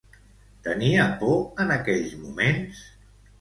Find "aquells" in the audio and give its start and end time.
1.75-2.17